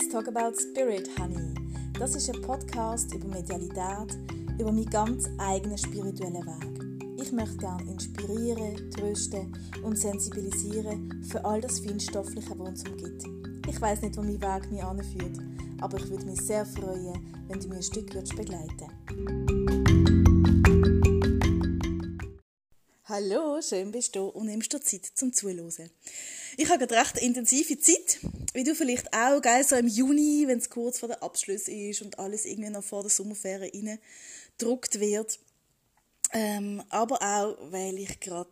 Let's 0.00 0.12
Talk 0.14 0.28
About 0.28 0.58
Spirit, 0.58 1.10
Honey. 1.18 1.54
Das 1.98 2.14
ist 2.14 2.34
ein 2.34 2.40
Podcast 2.40 3.12
über 3.12 3.28
Medialität, 3.28 4.16
über 4.58 4.72
meinen 4.72 4.88
ganz 4.88 5.28
eigenen 5.36 5.76
spirituellen 5.76 6.36
Weg. 6.36 7.20
Ich 7.20 7.30
möchte 7.32 7.58
gerne 7.58 7.82
inspirieren, 7.82 8.90
trösten 8.92 9.52
und 9.82 9.98
sensibilisieren 9.98 11.22
für 11.28 11.44
all 11.44 11.60
das 11.60 11.80
Feinstoffliche, 11.80 12.58
was 12.58 12.68
uns 12.68 12.88
umgibt. 12.88 13.24
Ich 13.68 13.78
weiß 13.78 14.00
nicht, 14.00 14.16
wo 14.16 14.22
mein 14.22 14.40
Weg 14.40 14.72
mich 14.72 14.82
anführt, 14.82 15.38
aber 15.82 15.98
ich 15.98 16.08
würde 16.08 16.24
mich 16.24 16.40
sehr 16.40 16.64
freuen, 16.64 17.20
wenn 17.48 17.60
du 17.60 17.68
mir 17.68 17.76
ein 17.76 17.82
Stück 17.82 18.10
begleiten 18.10 19.39
Hallo, 23.22 23.60
schön 23.60 23.90
bist 23.90 24.16
du 24.16 24.28
und 24.28 24.46
nimmst 24.46 24.72
dir 24.72 24.80
Zeit 24.80 25.04
zum 25.14 25.30
Zuhören. 25.34 25.90
Ich 26.56 26.70
habe 26.70 26.86
gerade 26.86 27.02
recht 27.02 27.18
intensive 27.18 27.78
Zeit, 27.78 28.18
wie 28.54 28.64
du 28.64 28.74
vielleicht 28.74 29.12
auch, 29.12 29.42
geil, 29.42 29.62
so 29.62 29.76
im 29.76 29.88
Juni, 29.88 30.44
wenn 30.46 30.56
es 30.56 30.70
kurz 30.70 31.00
vor 31.00 31.08
der 31.10 31.22
Abschluss 31.22 31.68
ist 31.68 32.00
und 32.00 32.18
alles 32.18 32.46
irgendwie 32.46 32.70
noch 32.70 32.82
vor 32.82 33.02
der 33.02 33.10
Sommerferien 33.10 33.98
reingedruckt 34.56 35.00
wird. 35.00 35.38
Ähm, 36.32 36.82
aber 36.88 37.20
auch, 37.20 37.58
weil 37.70 37.98
ich 37.98 38.20
gerade 38.20 38.48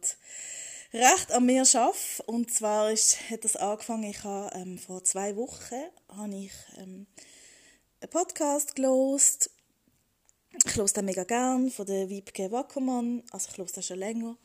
recht 0.92 1.32
an 1.32 1.46
mir 1.46 1.62
arbeite. 1.62 2.22
Und 2.26 2.52
zwar 2.52 2.92
ist, 2.92 3.30
hat 3.30 3.44
das 3.44 3.56
angefangen, 3.56 4.04
ich 4.04 4.22
habe 4.22 4.54
ähm, 4.54 4.78
vor 4.78 5.02
zwei 5.02 5.34
Wochen 5.36 5.76
habe 6.08 6.34
ich 6.34 6.52
ähm, 6.76 7.06
einen 8.02 8.10
Podcast 8.10 8.76
gelost 8.76 9.50
ich 10.64 10.76
höre 10.76 10.86
den 10.86 11.04
mega 11.04 11.24
gern 11.24 11.70
von 11.70 11.86
der 11.86 12.08
Wiebke 12.08 12.50
Wackermann, 12.50 13.22
also 13.30 13.48
ich 13.50 13.58
höre 13.58 13.66
den 13.66 13.82
schon 13.82 13.98
länger. 13.98 14.36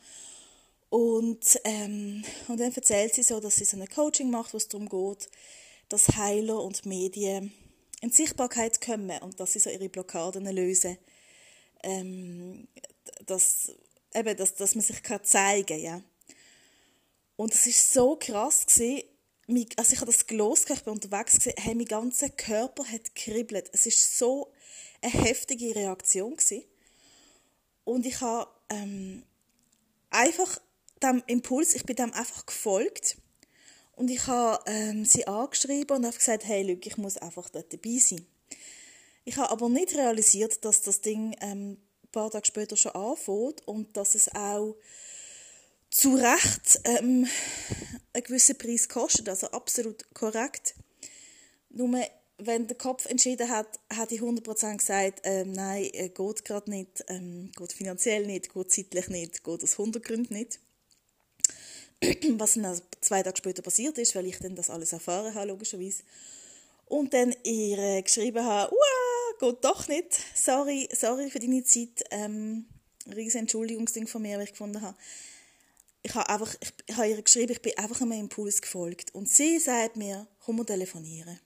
Und, 0.89 1.59
ähm, 1.63 2.23
und 2.47 2.59
dann 2.59 2.71
erzählt 2.71 3.15
sie 3.15 3.23
so, 3.23 3.39
dass 3.39 3.55
sie 3.55 3.65
so 3.65 3.77
ein 3.77 3.87
Coaching 3.87 4.29
macht, 4.29 4.53
wo 4.53 4.57
es 4.57 4.67
darum 4.67 4.87
geht, 4.87 5.27
dass 5.89 6.15
Heiler 6.15 6.61
und 6.61 6.85
Medien 6.85 7.51
in 8.01 8.11
Sichtbarkeit 8.11 8.79
kommen 8.79 9.17
und 9.21 9.39
dass 9.39 9.53
sie 9.53 9.59
so 9.59 9.69
ihre 9.69 9.89
Blockaden 9.89 10.45
lösen. 10.45 10.97
Ähm, 11.81 12.67
dass, 13.25 13.71
eben, 14.13 14.37
dass, 14.37 14.55
dass 14.55 14.75
man 14.75 14.83
sich 14.83 15.01
kann 15.01 15.23
zeigen 15.23 15.65
kann, 15.65 15.79
ja. 15.79 16.01
Und 17.35 17.53
es 17.53 17.65
ist 17.65 17.91
so 17.91 18.15
krass 18.15 18.65
gewesen, 18.65 19.03
also 19.75 19.93
ich 19.93 19.99
habe 19.99 20.11
das 20.11 20.27
gelost, 20.27 20.69
ich 20.69 20.83
bin 20.83 20.93
unterwegs 20.93 21.35
gesehen, 21.35 21.55
hey, 21.57 21.75
mein 21.75 21.85
ganzer 21.85 22.29
Körper 22.29 22.85
hat 22.85 23.15
kribbelt. 23.15 23.69
Es 23.73 23.85
ist 23.85 24.17
so 24.17 24.53
eine 25.03 25.11
heftige 25.11 25.75
Reaktion 25.75 26.35
gewesen. 26.35 26.63
Und 27.83 28.05
ich 28.05 28.21
habe 28.21 28.49
ähm, 28.69 29.23
einfach 30.09 30.59
dem 31.01 31.21
Impuls, 31.27 31.75
ich 31.75 31.85
bin 31.85 31.95
dem 31.95 32.13
einfach 32.13 32.45
gefolgt 32.45 33.17
und 33.95 34.09
ich 34.09 34.25
habe 34.27 34.63
ähm, 34.69 35.05
sie 35.05 35.27
angeschrieben 35.27 35.97
und 35.97 36.05
habe 36.05 36.15
gesagt, 36.15 36.45
hey, 36.45 36.63
Luke, 36.63 36.87
ich 36.87 36.97
muss 36.97 37.17
einfach 37.17 37.49
dort 37.49 37.73
dabei 37.73 37.97
sein. 37.97 38.25
Ich 39.25 39.37
habe 39.37 39.51
aber 39.51 39.69
nicht 39.69 39.95
realisiert, 39.95 40.63
dass 40.65 40.81
das 40.81 41.01
Ding 41.01 41.35
ähm, 41.41 41.77
ein 42.03 42.11
paar 42.11 42.31
Tage 42.31 42.45
später 42.45 42.75
schon 42.75 42.93
anfängt 42.93 43.65
und 43.67 43.95
dass 43.95 44.15
es 44.15 44.33
auch 44.33 44.75
zu 45.89 46.15
Recht 46.15 46.79
ähm, 46.85 47.27
einen 48.13 48.23
gewissen 48.23 48.57
Preis 48.57 48.89
kostet, 48.89 49.29
also 49.29 49.47
absolut 49.51 50.13
korrekt. 50.13 50.75
Nur 51.69 51.99
wenn 52.37 52.67
der 52.67 52.77
Kopf 52.77 53.05
entschieden 53.05 53.49
hat, 53.49 53.79
hätte 53.89 54.15
ich 54.15 54.21
100% 54.21 54.77
gesagt, 54.77 55.21
ähm, 55.23 55.51
nein, 55.51 55.89
äh, 55.93 56.09
geht 56.09 56.45
gerade 56.45 56.69
nicht, 56.69 57.03
ähm, 57.07 57.51
geht 57.55 57.73
finanziell 57.73 58.25
nicht, 58.25 58.53
geht 58.53 58.71
zeitlich 58.71 59.07
nicht, 59.09 59.43
geht 59.43 59.63
aus 59.63 59.73
100 59.73 60.03
Gründen 60.03 60.33
nicht. 60.33 60.59
Was 62.37 62.55
dann 62.55 62.65
also 62.65 62.81
zwei 63.01 63.23
Tage 63.23 63.37
später 63.37 63.61
passiert 63.61 63.97
ist, 63.97 64.15
weil 64.15 64.25
ich 64.25 64.39
dann 64.39 64.55
das 64.55 64.69
alles 64.69 64.93
erfahren 64.93 65.33
habe, 65.33 65.47
logischerweise. 65.47 66.03
Und 66.85 67.13
dann 67.13 67.35
ihr 67.43 68.01
geschrieben 68.01 68.43
habe, 68.43 68.73
Uah, 68.73 69.39
geht 69.39 69.63
doch 69.63 69.87
nicht, 69.87 70.19
sorry, 70.35 70.89
sorry 70.91 71.29
für 71.29 71.39
deine 71.39 71.63
Zeit, 71.63 72.03
ähm, 72.11 72.65
riesen 73.15 73.39
Entschuldigungsding 73.39 74.07
von 74.07 74.21
mir, 74.21 74.37
weil 74.37 74.45
ich 74.45 74.51
gefunden 74.51 74.81
habe. 74.81 74.97
Ich 76.05 76.13
habe, 76.15 76.29
einfach, 76.29 76.53
ich, 76.85 76.97
habe 76.97 77.07
ihr 77.07 77.21
geschrieben, 77.21 77.53
ich 77.53 77.61
bin 77.61 77.77
einfach 77.77 78.01
einem 78.01 78.11
Impuls 78.13 78.61
gefolgt. 78.61 79.15
Und 79.15 79.29
sie 79.29 79.57
sagt 79.59 79.95
mir, 79.95 80.27
komm 80.43 80.57
mal 80.57 80.65
telefonieren. 80.65 81.39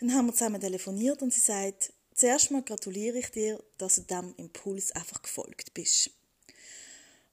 Dann 0.00 0.14
haben 0.14 0.26
wir 0.26 0.32
zusammen 0.32 0.60
telefoniert 0.60 1.22
und 1.22 1.32
sie 1.32 1.40
sagt, 1.40 1.92
zuerst 2.14 2.50
mal 2.50 2.62
gratuliere 2.62 3.18
ich 3.18 3.30
dir, 3.30 3.62
dass 3.78 3.96
du 3.96 4.02
dem 4.02 4.34
Impuls 4.36 4.92
einfach 4.92 5.22
gefolgt 5.22 5.74
bist. 5.74 6.10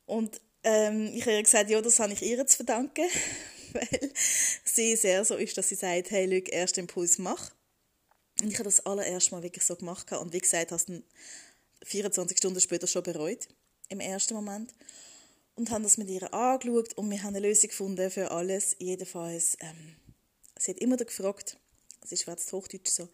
Und 0.05 0.39
ähm, 0.63 1.11
ich 1.13 1.21
habe 1.21 1.33
ihr 1.33 1.43
gesagt, 1.43 1.69
ja, 1.69 1.81
das 1.81 1.99
habe 1.99 2.13
ich 2.13 2.21
ihr 2.21 2.45
zu 2.47 2.57
verdanken, 2.57 3.05
weil 3.73 4.11
sie 4.63 4.95
sehr 4.95 5.25
so 5.25 5.35
ist, 5.35 5.57
dass 5.57 5.69
sie 5.69 5.75
sagt, 5.75 6.11
hey, 6.11 6.25
Luke, 6.25 6.51
erst 6.51 6.77
Impuls 6.77 7.17
mach. 7.17 7.51
Und 8.41 8.49
ich 8.49 8.55
habe 8.55 8.65
das 8.65 8.85
allererste 8.85 9.31
Mal 9.31 9.43
wirklich 9.43 9.63
so 9.63 9.75
gemacht 9.75 10.11
und 10.11 10.33
wie 10.33 10.39
gesagt, 10.39 10.71
hast 10.71 10.89
du 10.89 11.03
24 11.83 12.37
Stunden 12.37 12.59
später 12.59 12.87
schon 12.87 13.03
bereut, 13.03 13.47
im 13.89 13.99
ersten 13.99 14.33
Moment. 14.33 14.73
Und 15.55 15.69
haben 15.69 15.83
das 15.83 15.97
mit 15.97 16.09
ihr 16.09 16.33
angeschaut 16.33 16.93
und 16.95 17.11
wir 17.11 17.21
haben 17.21 17.35
eine 17.35 17.47
Lösung 17.47 17.69
gefunden 17.69 18.09
für 18.09 18.31
alles. 18.31 18.75
Jedenfalls, 18.79 19.55
ähm, 19.59 19.95
sie 20.57 20.71
hat 20.71 20.79
immer 20.79 20.97
gefragt, 20.97 21.57
das 22.03 22.11
ist 22.11 22.25
jetzt 22.25 22.51
Hochdeutsch 22.51 22.89
so. 22.89 23.07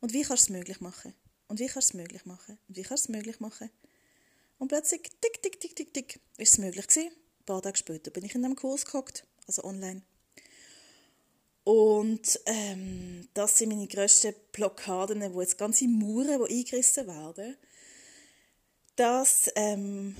Und 0.00 0.12
wie 0.12 0.22
kannst 0.22 0.48
du 0.48 0.52
es 0.52 0.58
möglich 0.58 0.80
machen? 0.80 1.14
Und 1.48 1.58
wie 1.58 1.66
kannst 1.66 1.94
du 1.94 1.96
es 1.98 2.02
möglich 2.02 2.26
machen? 2.26 2.58
Und 2.68 2.76
wie 2.76 2.82
kannst 2.82 3.08
du 3.08 3.12
es 3.12 3.16
möglich 3.16 3.40
machen? 3.40 3.70
Und 4.58 4.68
plötzlich, 4.68 5.02
tick, 5.20 5.42
tick, 5.42 5.58
tick, 5.60 5.74
tick, 5.74 5.94
tick, 5.94 6.20
ist 6.36 6.52
es 6.52 6.58
möglich 6.58 6.86
gewesen. 6.86 7.12
Ein 7.12 7.44
paar 7.46 7.62
Tage 7.62 7.78
später 7.78 8.10
bin 8.10 8.24
ich 8.24 8.34
in 8.34 8.44
einem 8.44 8.56
Kurs 8.56 8.84
gehockt, 8.84 9.26
also 9.46 9.64
online. 9.64 10.02
Und 11.64 12.38
ähm, 12.44 13.26
das 13.32 13.56
sind 13.56 13.70
meine 13.70 13.88
grössten 13.88 14.34
Blockaden, 14.52 15.34
wo 15.34 15.40
jetzt 15.40 15.58
ganze 15.58 15.88
Mauern, 15.88 16.44
die 16.46 16.58
eingerissen 16.58 17.06
werden, 17.06 17.56
dass, 18.96 19.50
ähm, 19.56 20.14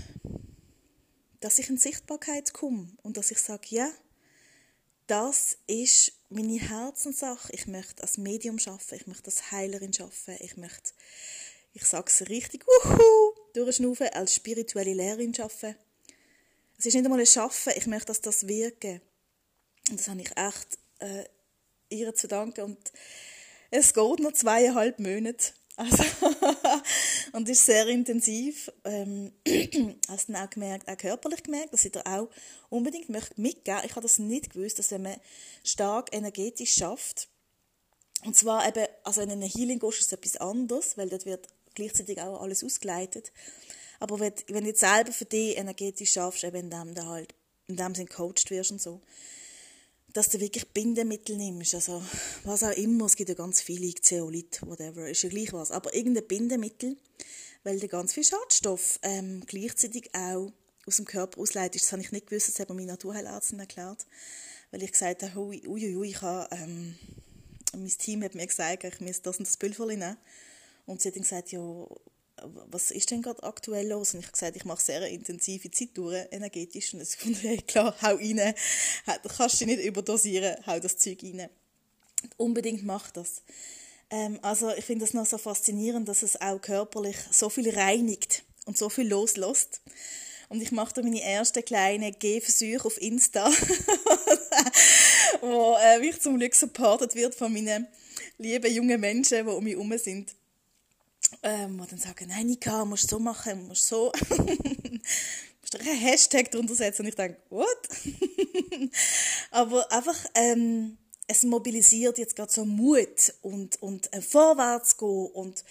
dass 1.40 1.58
ich 1.58 1.68
in 1.68 1.76
Sichtbarkeit 1.76 2.54
komme 2.54 2.88
und 3.02 3.18
dass 3.18 3.30
ich 3.30 3.38
sage, 3.38 3.66
ja, 3.68 3.90
das 5.06 5.58
ist 5.66 6.12
meine 6.28 6.58
Herzenssache. 6.58 7.52
Ich 7.52 7.66
möchte 7.66 8.02
als 8.02 8.18
Medium 8.18 8.58
arbeiten, 8.66 8.94
ich 8.94 9.06
möchte 9.06 9.26
als 9.26 9.50
Heilerin 9.52 9.92
arbeiten, 9.98 10.44
ich 10.44 10.56
möchte, 10.56 10.92
ich 11.72 11.84
sage 11.84 12.06
es 12.08 12.28
richtig, 12.28 12.64
uhu, 12.66 13.34
durchschnaufen, 13.54 14.08
als 14.08 14.34
spirituelle 14.34 14.94
Lehrerin 14.94 15.34
arbeiten. 15.38 15.76
Es 16.78 16.86
ist 16.86 16.94
nicht 16.94 17.04
einmal 17.04 17.20
ein 17.20 17.26
Schaffen, 17.26 17.72
ich 17.76 17.86
möchte, 17.86 18.06
dass 18.06 18.20
das 18.20 18.46
wirken. 18.46 19.00
Und 19.88 20.00
das 20.00 20.08
habe 20.08 20.20
ich 20.20 20.36
echt 20.36 20.78
äh, 20.98 21.24
ihr 21.88 22.14
zu 22.14 22.28
danken. 22.28 22.62
Und 22.62 22.92
es 23.70 23.94
geht 23.94 24.18
noch 24.20 24.32
zweieinhalb 24.32 24.98
Monate. 24.98 25.52
Also 25.76 26.02
und 27.32 27.48
ist 27.48 27.66
sehr 27.66 27.86
intensiv. 27.88 28.72
Ähm, 28.84 29.32
hast 30.08 30.28
dann 30.28 30.36
auch 30.36 30.50
gemerkt, 30.50 30.88
auch 30.88 30.96
körperlich 30.96 31.42
gemerkt, 31.42 31.72
dass 31.72 31.84
ich 31.84 31.92
da 31.92 32.02
auch 32.06 32.28
unbedingt 32.70 33.10
möchte 33.10 33.40
mitgeben. 33.40 33.82
Ich 33.84 33.92
habe 33.92 34.00
das 34.00 34.18
nicht 34.18 34.54
gewusst, 34.54 34.78
dass 34.78 34.90
wenn 34.90 35.02
man 35.02 35.20
stark 35.62 36.14
energetisch 36.14 36.74
schafft, 36.74 37.28
und 38.24 38.34
zwar 38.34 38.66
eben, 38.66 38.86
also 39.04 39.20
in 39.20 39.30
einem 39.30 39.48
Healing 39.48 39.78
gehst, 39.78 40.00
ist 40.00 40.06
es 40.06 40.12
etwas 40.12 40.36
anderes, 40.38 40.96
weil 40.96 41.08
dort 41.08 41.26
wird 41.26 41.46
gleichzeitig 41.74 42.20
auch 42.20 42.40
alles 42.40 42.64
ausgeleitet. 42.64 43.30
Aber 44.00 44.18
wenn, 44.18 44.32
wenn 44.48 44.64
du 44.64 44.70
jetzt 44.70 44.80
selber 44.80 45.12
für 45.12 45.26
dich 45.26 45.56
energetisch 45.56 46.12
schaffst, 46.12 46.42
eben 46.44 46.70
indem 46.70 46.94
du 46.94 47.04
halt, 47.04 47.34
in 47.68 47.76
dem 47.76 47.94
Sinne 47.94 48.08
coacht 48.08 48.50
wirst 48.50 48.72
und 48.72 48.80
so, 48.80 49.00
dass 50.16 50.30
du 50.30 50.40
wirklich 50.40 50.66
Bindemittel 50.68 51.36
nimmst, 51.36 51.74
also 51.74 52.02
was 52.44 52.62
auch 52.62 52.70
immer, 52.70 53.04
es 53.04 53.16
gibt 53.16 53.28
ja 53.28 53.34
ganz 53.34 53.60
viele, 53.60 53.94
Zeolit, 53.94 54.62
whatever, 54.62 55.10
ist 55.10 55.22
ja 55.22 55.28
gleich 55.28 55.52
was, 55.52 55.70
aber 55.70 55.94
irgendein 55.94 56.26
Bindemittel, 56.26 56.96
weil 57.64 57.78
du 57.78 57.86
ganz 57.86 58.14
viel 58.14 58.24
Schadstoff 58.24 58.98
ähm, 59.02 59.42
gleichzeitig 59.46 60.14
auch 60.14 60.50
aus 60.86 60.96
dem 60.96 61.04
Körper 61.04 61.40
ausleitet. 61.40 61.82
Das 61.82 61.92
habe 61.92 62.00
ich 62.00 62.12
nicht 62.12 62.28
gewusst, 62.28 62.48
das 62.48 62.58
hat 62.58 62.70
mir 62.70 62.76
meine 62.76 62.92
Naturheilärztin 62.92 63.58
erklärt, 63.58 64.06
weil 64.70 64.82
ich 64.82 64.92
gesagt 64.92 65.22
habe, 65.22 65.38
ui, 65.38 65.62
ui, 65.66 66.08
ich 66.08 66.22
habe, 66.22 66.48
ähm, 66.56 66.94
mein 67.76 67.88
Team 67.88 68.22
hat 68.22 68.34
mir 68.34 68.46
gesagt, 68.46 68.84
ich 68.84 69.00
muss 69.00 69.20
das 69.20 69.36
und 69.36 69.46
das 69.46 69.58
Pülverchen 69.58 69.98
nehmen. 69.98 70.16
Und 70.86 71.02
sie 71.02 71.08
hat 71.08 71.16
dann 71.16 71.24
gesagt, 71.24 71.52
ja, 71.52 71.86
was 72.42 72.90
ist 72.90 73.10
denn 73.10 73.22
gerade 73.22 73.42
aktuell 73.42 73.88
los? 73.88 74.14
Und 74.14 74.20
ich 74.20 74.26
habe 74.26 74.32
gesagt, 74.32 74.56
ich 74.56 74.64
mache 74.64 74.82
sehr 74.82 75.06
intensive 75.08 75.70
Zeit 75.70 75.90
durch, 75.94 76.26
energetisch. 76.30 76.92
Und 76.94 77.04
sie 77.04 77.16
fand, 77.16 77.42
hey, 77.42 77.58
klar, 77.58 77.96
hau 78.02 78.14
rein. 78.14 78.54
Du 79.22 79.28
kannst 79.28 79.60
dich 79.60 79.66
nicht 79.66 79.82
überdosieren, 79.82 80.56
hau 80.66 80.78
das 80.78 80.98
Zeug 80.98 81.22
rein. 81.22 81.48
Unbedingt 82.36 82.84
mach 82.84 83.10
das. 83.10 83.42
Ähm, 84.10 84.38
also 84.42 84.70
ich 84.74 84.84
finde 84.84 85.04
das 85.04 85.14
noch 85.14 85.26
so 85.26 85.38
faszinierend, 85.38 86.08
dass 86.08 86.22
es 86.22 86.40
auch 86.40 86.60
körperlich 86.60 87.16
so 87.30 87.48
viel 87.48 87.70
reinigt 87.70 88.44
und 88.66 88.76
so 88.78 88.88
viel 88.88 89.08
loslässt. 89.08 89.80
Und 90.48 90.62
ich 90.62 90.70
mache 90.70 90.94
da 90.94 91.02
meine 91.02 91.22
ersten 91.22 91.64
kleinen 91.64 92.14
Gehversuche 92.18 92.86
auf 92.86 93.00
Insta, 93.00 93.50
wo 95.40 95.76
äh, 95.80 95.98
mich 95.98 96.20
zum 96.20 96.38
Glück 96.38 96.54
supportet 96.54 97.16
wird 97.16 97.34
von 97.34 97.52
meinen 97.52 97.88
lieben 98.38 98.72
jungen 98.72 99.00
Menschen, 99.00 99.44
die 99.44 99.52
um 99.52 99.64
mich 99.64 99.74
herum 99.74 99.98
sind 99.98 100.36
ähm, 101.42 101.80
die 101.82 101.90
dann 101.90 101.98
sagen, 101.98 102.28
nein, 102.28 102.46
Nika, 102.46 102.84
musst 102.84 103.10
so 103.10 103.18
machen, 103.18 103.68
musst 103.68 103.86
so, 103.86 104.12
musst 104.28 105.74
du 105.74 105.78
einen 105.78 105.98
Hashtag 105.98 106.50
drunter 106.50 106.74
setzen 106.74 107.02
und 107.02 107.08
ich 107.08 107.14
denke, 107.14 107.38
what? 107.50 107.88
Aber 109.50 109.90
einfach, 109.92 110.18
ähm, 110.34 110.98
es 111.26 111.42
mobilisiert 111.42 112.18
jetzt 112.18 112.36
gerade 112.36 112.52
so 112.52 112.64
Mut 112.64 113.34
und, 113.42 113.82
und 113.82 114.12
ein 114.12 114.22
Vorwärts 114.22 114.96
gehen 114.96 115.26
und 115.32 115.64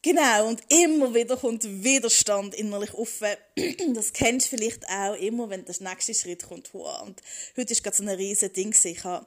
Genau, 0.00 0.46
und 0.46 0.62
immer 0.68 1.12
wieder 1.12 1.36
kommt 1.36 1.64
Widerstand 1.64 2.54
innerlich 2.54 2.94
auf. 2.94 3.20
Das 3.94 4.12
kennst 4.12 4.46
du 4.46 4.56
vielleicht 4.56 4.88
auch 4.88 5.14
immer, 5.14 5.50
wenn 5.50 5.64
der 5.64 5.74
nächste 5.80 6.14
Schritt 6.14 6.46
kommt. 6.46 6.72
Wow. 6.72 7.02
Und 7.02 7.20
heute 7.56 7.72
ist 7.72 7.82
gerade 7.82 7.96
so 7.96 8.04
ein 8.04 8.08
riesiges 8.10 8.52
Ding. 8.52 8.72
Ich, 8.84 9.04
habe, 9.04 9.26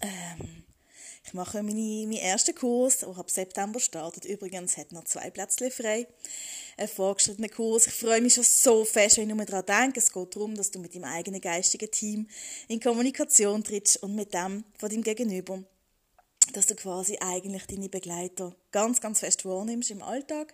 ähm, 0.00 0.64
ich 1.32 1.34
mache 1.34 1.62
meine, 1.62 1.80
meinen 1.80 2.18
ersten 2.18 2.54
Kurs, 2.54 2.98
der 2.98 3.08
ab 3.08 3.30
September 3.30 3.80
startet. 3.80 4.26
Übrigens 4.26 4.76
hat 4.76 4.92
noch 4.92 5.04
zwei 5.04 5.30
Plätze 5.30 5.70
frei. 5.70 6.06
Ein 6.76 6.88
vorgeschrittener 6.88 7.48
Kurs. 7.48 7.86
Ich 7.86 7.94
freue 7.94 8.20
mich 8.20 8.34
schon 8.34 8.44
so 8.44 8.84
fest, 8.84 9.16
wenn 9.16 9.30
ich 9.30 9.34
nur 9.34 9.46
daran 9.46 9.64
denke. 9.64 10.00
Es 10.00 10.12
geht 10.12 10.36
darum, 10.36 10.54
dass 10.54 10.70
du 10.70 10.78
mit 10.78 10.94
deinem 10.94 11.04
eigenen 11.04 11.40
geistigen 11.40 11.90
Team 11.90 12.28
in 12.68 12.80
Kommunikation 12.80 13.64
trittst 13.64 14.02
und 14.02 14.14
mit 14.14 14.34
dem 14.34 14.64
von 14.78 14.90
deinem 14.90 15.02
Gegenüber 15.02 15.64
dass 16.52 16.66
du 16.66 16.74
quasi 16.74 17.16
eigentlich 17.20 17.66
deine 17.66 17.88
Begleiter 17.88 18.54
ganz, 18.72 19.00
ganz 19.00 19.20
fest 19.20 19.46
wahrnimmst 19.46 19.90
im 19.90 20.02
Alltag. 20.02 20.52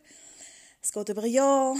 Es 0.80 0.92
geht 0.92 1.08
über 1.08 1.22
ein 1.22 1.32
Jahr, 1.32 1.76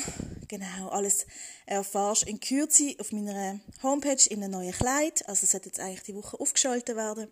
genau, 0.49 0.89
alles 0.89 1.25
erfährst 1.67 2.25
in 2.25 2.41
Kürze 2.41 2.97
auf 2.99 3.13
meiner 3.13 3.61
Homepage 3.83 4.29
in 4.29 4.43
einem 4.43 4.53
neuen 4.53 4.73
Kleid. 4.73 5.29
Also 5.29 5.45
es 5.45 5.55
hat 5.55 5.67
jetzt 5.67 5.79
eigentlich 5.79 6.03
die 6.03 6.17
Woche 6.17 6.41
aufgeschaltet 6.41 6.97
werden. 6.97 7.29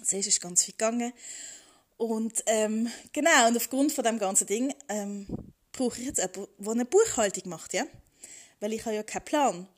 Es 0.00 0.12
ist 0.12 0.40
ganz 0.40 0.64
viel 0.64 0.72
gegangen. 0.72 1.12
Und 1.96 2.42
ähm, 2.46 2.88
genau, 3.12 3.48
und 3.48 3.56
aufgrund 3.56 3.92
von 3.92 4.04
dem 4.04 4.18
ganzen 4.18 4.46
Ding 4.46 4.74
ähm, 4.88 5.26
brauche 5.72 6.00
ich 6.00 6.06
jetzt 6.06 6.18
jemanden, 6.18 6.48
der 6.58 6.72
eine 6.72 6.84
Buchhaltung 6.84 7.48
macht, 7.48 7.74
ja? 7.74 7.84
Weil 8.60 8.72
ich 8.72 8.84
habe 8.84 8.96
ja 8.96 9.02
keinen 9.02 9.24
Plan. 9.24 9.68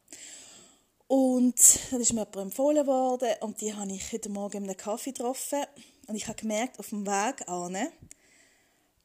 Und 1.07 1.55
dann 1.91 2.01
ist 2.01 2.13
mir 2.13 2.21
jemand 2.21 2.37
empfohlen 2.37 2.87
worden 2.87 3.31
und 3.41 3.61
die 3.61 3.75
habe 3.75 3.93
ich 3.93 4.13
heute 4.13 4.31
Morgen 4.31 4.59
in 4.59 4.65
einem 4.65 4.77
Kaffee 4.77 5.13
getroffen. 5.13 5.63
Und 6.07 6.17
ich 6.17 6.27
habe 6.27 6.41
gemerkt, 6.41 6.79
auf 6.79 6.89
dem 6.89 7.07
Weg 7.07 7.47
an, 7.49 7.77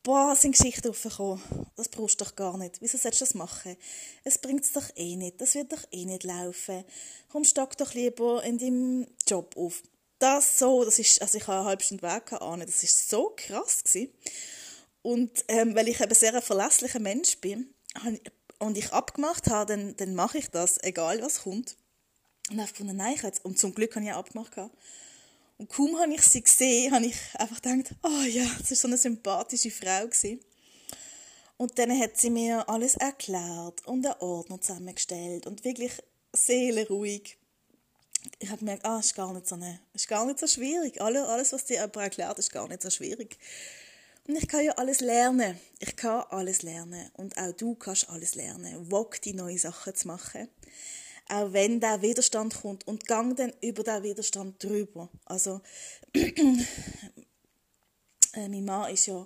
boah, 0.03 0.35
sind 0.35 0.57
Geschichten 0.57 0.89
aufgekommen. 0.89 1.41
Das 1.75 1.89
brauchst 1.89 2.19
du 2.19 2.25
doch 2.25 2.35
gar 2.35 2.57
nicht. 2.57 2.81
Wieso 2.81 2.97
sollst 2.97 3.21
du 3.21 3.25
das 3.25 3.33
machen? 3.35 3.75
Es 4.23 4.37
bringt 4.37 4.63
es 4.63 4.71
doch 4.71 4.89
eh 4.95 5.15
nicht. 5.15 5.39
Das 5.41 5.55
wird 5.55 5.71
doch 5.71 5.83
eh 5.91 6.05
nicht 6.05 6.23
laufen. 6.23 6.83
Komm, 7.29 7.43
stock 7.43 7.77
doch 7.77 7.93
lieber 7.93 8.43
in 8.43 8.57
deinem 8.57 9.07
Job 9.27 9.55
auf. 9.57 9.83
Das 10.19 10.59
so, 10.59 10.83
das 10.83 10.99
ist, 10.99 11.21
also 11.21 11.37
ich 11.37 11.47
habe 11.47 11.59
eine 11.59 11.65
halbe 11.65 11.83
Stunde 11.83 12.03
Weg 12.03 12.33
an, 12.33 12.59
das 12.59 12.83
ist 12.83 13.09
so 13.09 13.33
krass 13.35 13.83
gewesen. 13.83 14.13
Und 15.01 15.45
ähm, 15.47 15.75
weil 15.75 15.87
ich 15.87 16.01
eben 16.01 16.13
sehr 16.13 16.35
ein 16.35 16.41
verlässlicher 16.41 16.99
Mensch 16.99 17.37
bin 17.37 17.73
und 18.59 18.77
ich 18.77 18.91
abgemacht 18.91 19.47
habe, 19.47 19.73
dann, 19.73 19.95
dann 19.95 20.13
mache 20.13 20.37
ich 20.37 20.49
das, 20.49 20.77
egal 20.83 21.21
was 21.21 21.43
kommt. 21.43 21.77
Und 22.51 22.59
habe 22.59 22.93
nein, 22.93 23.13
ich 23.15 23.23
jetzt, 23.23 23.45
und 23.45 23.57
zum 23.57 23.73
Glück 23.73 23.95
habe 23.95 24.05
ich 24.05 24.11
auch 24.11 24.17
abgemacht. 24.17 24.53
Gehabt. 24.53 24.75
Und 25.57 25.69
kaum 25.69 25.99
habe 25.99 26.13
ich 26.13 26.21
sie 26.21 26.41
gesehen, 26.41 26.93
habe 26.93 27.05
ich 27.05 27.17
einfach 27.35 27.61
gedacht, 27.61 27.95
oh 28.03 28.23
ja, 28.27 28.49
das 28.59 28.71
ist 28.71 28.81
so 28.81 28.87
eine 28.87 28.97
sympathische 28.97 29.71
Frau 29.71 30.05
gewesen. 30.05 30.39
Und 31.57 31.77
dann 31.77 31.97
hat 31.99 32.17
sie 32.17 32.29
mir 32.29 32.67
alles 32.69 32.95
erklärt 32.95 33.85
und 33.85 34.05
einen 34.05 34.15
Ordner 34.19 34.61
zusammengestellt 34.61 35.45
und 35.45 35.65
wirklich 35.65 35.91
seelenruhig. 36.31 37.38
Ich 38.39 38.49
habe 38.49 38.59
gemerkt, 38.59 38.85
ah, 38.85 38.99
ist 38.99 39.15
gar 39.15 39.33
nicht 39.33 39.47
so 39.47 39.55
eine, 39.55 39.79
ist 39.93 40.07
gar 40.07 40.25
nicht 40.25 40.39
so 40.39 40.47
schwierig. 40.47 41.01
Alles, 41.01 41.53
was 41.53 41.65
dir 41.65 41.83
aber 41.83 42.03
erklärt, 42.03 42.37
ist 42.39 42.51
gar 42.51 42.67
nicht 42.67 42.81
so 42.81 42.89
schwierig. 42.89 43.37
Und 44.27 44.35
ich 44.35 44.47
kann 44.47 44.63
ja 44.63 44.73
alles 44.73 45.01
lernen. 45.01 45.59
Ich 45.79 45.95
kann 45.95 46.25
alles 46.29 46.61
lernen. 46.61 47.09
Und 47.13 47.37
auch 47.37 47.51
du 47.53 47.75
kannst 47.75 48.09
alles 48.09 48.35
lernen. 48.35 48.91
Wog 48.91 49.21
die 49.21 49.33
neue 49.33 49.57
Sachen 49.57 49.95
zu 49.95 50.07
machen 50.07 50.49
auch 51.29 51.53
wenn 51.53 51.79
der 51.79 52.01
Widerstand 52.01 52.59
kommt 52.61 52.85
und 52.87 53.07
gang 53.07 53.37
dann 53.37 53.53
über 53.61 53.83
den 53.83 54.03
Widerstand 54.03 54.61
drüber. 54.61 55.09
Also 55.25 55.61
äh, 56.13 56.65
mein 58.33 58.65
Mann 58.65 58.91
ist 58.91 59.05
ja, 59.05 59.25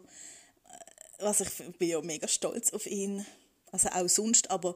also 1.19 1.45
ich 1.45 1.77
bin 1.77 1.89
ja 1.89 2.01
mega 2.01 2.27
stolz 2.27 2.73
auf 2.73 2.85
ihn, 2.85 3.25
also 3.71 3.89
auch 3.89 4.07
sonst, 4.09 4.51
aber 4.51 4.75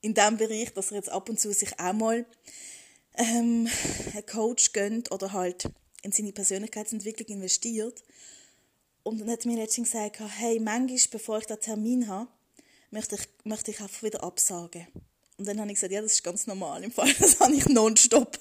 in 0.00 0.14
dem 0.14 0.36
Bereich, 0.36 0.72
dass 0.72 0.92
er 0.92 0.98
jetzt 0.98 1.10
ab 1.10 1.28
und 1.28 1.38
zu 1.38 1.52
sich 1.52 1.78
auch 1.78 1.92
mal 1.92 2.24
ähm, 3.14 3.68
einen 4.12 4.26
Coach 4.26 4.72
gönnt 4.72 5.12
oder 5.12 5.32
halt 5.32 5.70
in 6.02 6.12
seine 6.12 6.32
Persönlichkeitsentwicklung 6.32 7.28
investiert. 7.28 8.02
Und 9.02 9.20
dann 9.20 9.30
hat 9.30 9.44
mir 9.44 9.56
letztens 9.56 9.90
gesagt, 9.90 10.20
hey, 10.20 10.60
manchmal, 10.60 10.98
bevor 11.10 11.38
ich 11.38 11.46
den 11.46 11.60
Termin 11.60 12.08
habe, 12.08 12.28
möchte 12.90 13.16
ich, 13.16 13.28
möchte 13.44 13.70
ich 13.70 13.80
einfach 13.80 14.02
wieder 14.02 14.22
absagen. 14.22 14.86
Und 15.38 15.48
dann 15.48 15.60
habe 15.60 15.70
ich 15.70 15.76
gesagt, 15.76 15.92
ja, 15.92 16.00
das 16.00 16.12
ist 16.12 16.22
ganz 16.22 16.46
normal 16.46 16.84
im 16.84 16.92
Fall. 16.92 17.12
Das 17.18 17.40
habe 17.40 17.54
ich 17.54 17.66
nonstop. 17.68 18.38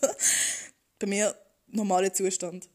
Bei 0.99 1.07
mir 1.07 1.35
normaler 1.67 2.13
Zustand. 2.13 2.69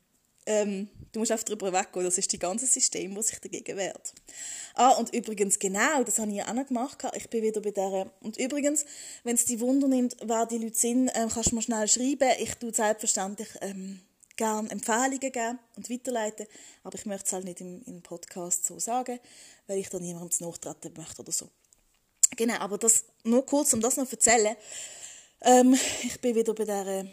Ähm, 0.47 0.89
du 1.13 1.21
musst 1.21 1.33
einfach 1.33 1.45
darüber 1.45 1.73
weggehen. 1.73 2.05
Das 2.05 2.19
ist 2.19 2.33
das 2.33 2.41
ganze 2.41 2.67
System, 2.67 3.15
das 3.15 3.29
sich 3.29 3.41
dagegen 3.41 3.77
wehrt. 3.77 4.15
Ah, 4.75 4.93
und 4.93 5.13
übrigens, 5.15 5.59
genau, 5.59 6.05
das 6.05 6.19
habe 6.19 6.31
ich 6.31 6.37
ja 6.37 6.49
auch 6.49 6.55
noch 6.55 6.67
gemacht. 6.67 6.99
Ich 7.15 7.29
bin 7.29 7.43
wieder 7.43 7.61
bei 7.61 7.73
der. 7.73 8.11
Und 8.21 8.37
übrigens, 8.37 8.85
wenn 9.25 9.35
es 9.35 9.45
dich 9.45 9.61
Wunder 9.61 9.89
nimmt, 9.89 10.17
wer 10.23 10.47
die 10.47 10.59
Leute 10.59 10.77
sind, 10.77 11.11
ähm, 11.15 11.29
kannst 11.29 11.51
du 11.51 11.57
mir 11.57 11.63
schnell 11.63 11.89
schreiben. 11.89 12.31
Ich 12.39 12.55
tue 12.55 12.73
selbstverständlich 12.73 13.49
ähm, 13.61 14.01
gerne 14.37 14.71
Empfehlungen 14.71 15.19
geben 15.19 15.59
und 15.77 15.91
weiterleiten. 15.91 16.47
Aber 16.85 16.97
ich 16.97 17.07
möchte 17.07 17.27
es 17.27 17.33
halt 17.33 17.45
nicht 17.45 17.61
im, 17.61 17.83
im 17.87 18.03
Podcast 18.03 18.65
so 18.65 18.79
sagen, 18.79 19.19
weil 19.67 19.79
ich 19.79 19.89
da 19.89 19.99
niemandem 19.99 20.31
zu 20.31 20.45
nachtreten 20.45 20.93
möchte 20.97 21.23
oder 21.23 21.33
so. 21.33 21.49
Genau, 22.37 22.55
aber 22.59 22.79
das 22.79 23.05
nur 23.25 23.45
kurz, 23.47 23.73
um 23.73 23.81
das 23.81 23.97
noch 23.97 24.07
zu 24.07 24.17
erzählen. 24.17 24.57
Ähm, 25.41 25.79
ich 26.03 26.21
bin 26.21 26.35
wieder 26.35 26.55
bei 26.55 26.65
der 26.65 27.07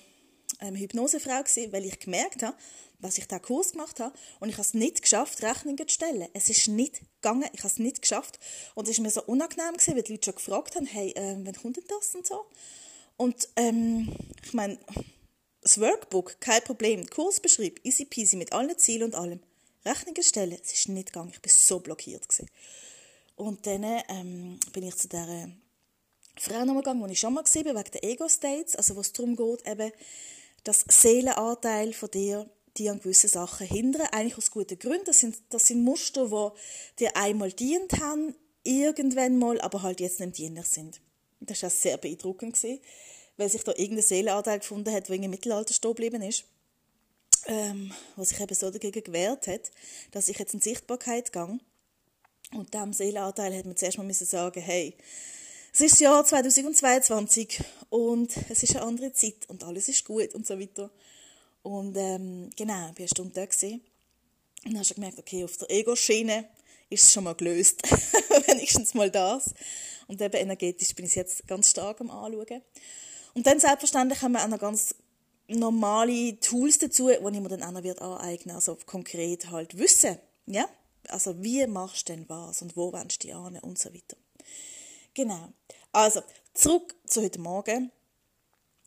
ähm, 0.63 0.75
Hypnosefrau 0.75 1.43
gewesen, 1.43 1.71
weil 1.71 1.85
ich 1.85 1.99
gemerkt 1.99 2.41
habe, 2.41 2.57
dass 2.99 3.17
ich 3.17 3.27
diesen 3.27 3.41
Kurs 3.41 3.73
gemacht 3.73 3.99
habe 3.99 4.17
und 4.39 4.49
ich 4.49 4.55
habe 4.55 4.63
es 4.63 4.73
nicht 4.73 5.01
geschafft, 5.01 5.43
Rechnungen 5.43 5.77
zu 5.77 5.93
stellen. 5.93 6.27
Es 6.33 6.49
ist 6.49 6.67
nicht 6.69 7.01
gegangen, 7.21 7.49
ich 7.53 7.59
habe 7.59 7.67
es 7.67 7.77
nicht 7.77 8.01
geschafft 8.01 8.39
und 8.75 8.87
es 8.87 8.97
war 8.97 9.03
mir 9.03 9.11
so 9.11 9.23
unangenehm 9.23 9.73
gewesen, 9.73 9.95
weil 9.95 10.03
die 10.03 10.13
Leute 10.13 10.25
schon 10.25 10.35
gefragt 10.35 10.75
haben, 10.75 10.85
hey, 10.85 11.11
äh, 11.11 11.35
wann 11.43 11.53
kommt 11.53 11.77
denn 11.77 11.83
das 11.87 12.15
und 12.15 12.25
so? 12.25 12.45
Und 13.17 13.49
ähm, 13.57 14.15
ich 14.43 14.53
meine, 14.53 14.79
das 15.61 15.79
Workbook, 15.79 16.39
kein 16.39 16.63
Problem, 16.63 17.05
Kursbeschrieb, 17.07 17.79
easy 17.83 18.05
peasy, 18.05 18.37
mit 18.37 18.53
allen 18.53 18.77
Zielen 18.77 19.03
und 19.03 19.15
allem. 19.15 19.39
Rechnungen 19.85 20.23
stellen, 20.23 20.57
es 20.61 20.73
ist 20.73 20.89
nicht 20.89 21.07
gegangen, 21.07 21.31
ich 21.33 21.41
bin 21.41 21.51
so 21.53 21.79
blockiert 21.79 22.27
gewesen. 22.27 22.49
Und 23.35 23.65
dann 23.67 23.83
ähm, 23.83 24.59
bin 24.71 24.83
ich 24.83 24.95
zu 24.95 25.09
dieser 25.09 25.49
Frau 26.37 26.59
nochmal 26.59 26.83
gegangen, 26.83 27.05
die 27.05 27.13
ich 27.13 27.19
schon 27.19 27.33
mal 27.33 27.43
habe, 27.43 27.65
wegen 27.65 27.91
der 27.91 28.03
Ego-States, 28.03 28.75
also 28.75 28.95
wo 28.95 29.01
es 29.01 29.11
darum 29.13 29.35
geht, 29.35 29.67
eben, 29.67 29.91
dass 30.63 30.85
Seelenanteil 30.87 31.93
von 31.93 32.11
dir 32.11 32.49
die 32.77 32.89
an 32.89 32.99
gewissen 32.99 33.29
Sachen 33.29 33.67
hindern, 33.67 34.07
eigentlich 34.11 34.37
aus 34.37 34.51
guten 34.51 34.79
Gründen. 34.79 35.05
Das 35.05 35.19
sind, 35.19 35.37
das 35.49 35.67
sind 35.67 35.83
Muster, 35.83 36.27
die 36.27 37.03
dir 37.03 37.15
einmal 37.15 37.51
dient 37.51 37.99
haben, 37.99 38.35
irgendwann 38.63 39.37
mal, 39.37 39.61
aber 39.61 39.83
halt 39.83 39.99
jetzt 39.99 40.19
nicht 40.19 40.37
dienlich 40.37 40.65
sind. 40.65 40.99
Das 41.39 41.61
war 41.61 41.69
sehr 41.69 41.97
beeindruckend, 41.97 42.57
weil 43.37 43.49
sich 43.49 43.63
da 43.63 43.73
irgendein 43.73 44.03
Seelenanteil 44.03 44.59
gefunden 44.59 44.93
hat, 44.93 45.09
der 45.09 45.15
im 45.15 45.29
Mittelalter 45.29 45.73
stehen 45.73 45.91
geblieben 45.91 46.21
ist, 46.21 46.45
ähm, 47.45 47.91
was 48.15 48.29
sich 48.29 48.39
eben 48.39 48.55
so 48.55 48.71
dagegen 48.71 49.03
gewehrt 49.03 49.47
hat, 49.47 49.71
dass 50.11 50.29
ich 50.29 50.39
jetzt 50.39 50.53
in 50.53 50.61
Sichtbarkeit 50.61 51.31
gehe 51.31 51.59
und 52.53 52.73
dem 52.73 52.93
Seelenanteil 52.93 53.55
hat 53.57 53.65
man 53.65 53.75
zuerst 53.75 53.97
mal 53.97 54.11
sagen, 54.13 54.61
hey, 54.61 54.95
es 55.73 55.81
ist 55.81 55.93
das 55.93 55.99
Jahr 56.01 56.23
2022 56.23 57.59
und 57.89 58.31
es 58.49 58.63
ist 58.63 58.75
eine 58.75 58.85
andere 58.85 59.11
Zeit 59.11 59.49
und 59.49 59.63
alles 59.63 59.89
ist 59.89 60.05
gut 60.05 60.33
und 60.35 60.45
so 60.45 60.59
weiter. 60.59 60.91
Und 61.63 61.97
ähm, 61.97 62.49
genau, 62.55 62.73
ich 62.73 62.91
war 62.91 62.95
eine 62.97 63.07
Stunde 63.07 63.33
da 63.33 63.45
gewesen. 63.45 63.81
und 64.63 64.73
dann 64.73 64.79
hast 64.79 64.91
du 64.91 64.95
gemerkt, 64.95 65.19
okay, 65.19 65.43
auf 65.43 65.57
der 65.57 65.71
Ego-Schiene 65.71 66.47
ist 66.89 67.05
es 67.05 67.13
schon 67.13 67.23
mal 67.23 67.35
gelöst. 67.35 67.81
Wenigstens 68.47 68.93
mal 68.93 69.09
das. 69.09 69.53
Und 70.07 70.21
eben 70.21 70.35
energetisch 70.35 70.93
bin 70.93 71.05
ich 71.05 71.15
jetzt 71.15 71.47
ganz 71.47 71.71
stark 71.71 71.99
am 72.01 72.11
Anschauen. 72.11 72.61
Und 73.33 73.47
dann 73.47 73.59
selbstverständlich 73.59 74.21
haben 74.21 74.33
wir 74.33 74.43
auch 74.43 74.47
noch 74.47 74.59
ganz 74.59 74.93
normale 75.47 76.39
Tools 76.39 76.77
dazu, 76.77 77.07
die 77.07 77.15
ich 77.15 77.21
mir 77.21 77.49
dann 77.49 77.63
auch 77.63 77.71
noch 77.71 78.01
aneignen 78.01 78.55
Also 78.55 78.77
konkret 78.85 79.49
halt 79.49 79.77
Wissen. 79.77 80.19
Ja? 80.45 80.69
also 81.09 81.41
wie 81.43 81.65
machst 81.67 82.09
du 82.09 82.13
denn 82.13 82.29
was 82.29 82.61
und 82.61 82.75
wo 82.77 82.91
wendest 82.93 83.23
du 83.23 83.27
dich 83.27 83.35
an 83.35 83.57
und 83.59 83.77
so 83.77 83.93
weiter. 83.93 84.17
Genau. 85.15 85.49
Also, 85.91 86.21
zurück 86.55 86.95
zu 87.05 87.21
heute 87.21 87.39
Morgen, 87.39 87.91